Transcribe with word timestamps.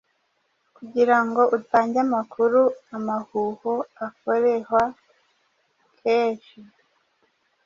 kugirango 0.75 1.41
utange 1.57 1.97
amakuru 2.05 2.59
Amahuho 2.95 3.71
akorehwa 4.07 4.83
kenhi 5.99 6.59